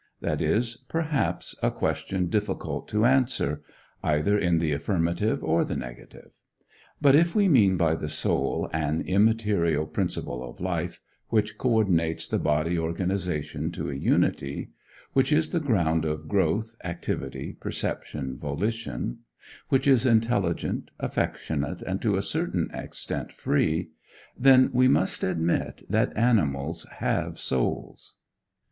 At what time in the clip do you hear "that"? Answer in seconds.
0.19-0.41, 25.87-26.17